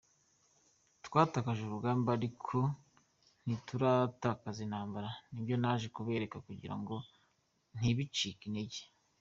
[1.05, 2.57] Twatakaje urugamba ariko
[3.45, 6.95] ntituratakaza intambara, nibyo naje kubereka kugira ngo
[7.77, 8.81] ntibacike intege.